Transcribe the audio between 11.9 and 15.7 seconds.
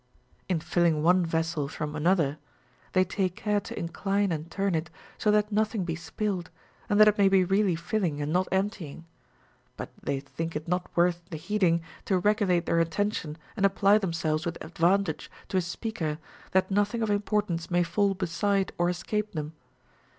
to regulate their attention and apply themselves with advantage to a